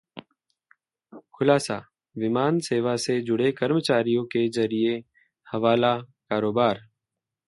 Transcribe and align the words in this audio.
खुलासाः 1.33 1.81
विमान 2.15 2.59
सेवा 2.69 2.95
से 3.03 3.19
जुड़े 3.21 3.51
कर्मचारियों 3.51 4.23
के 4.25 4.47
जरिए 4.57 4.97
हवाला 5.47 5.95
कारोबार 6.29 6.81